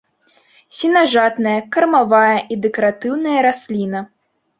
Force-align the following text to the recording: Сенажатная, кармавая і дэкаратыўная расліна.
Сенажатная, 0.77 1.53
кармавая 1.75 2.39
і 2.55 2.57
дэкаратыўная 2.63 3.37
расліна. 3.49 4.01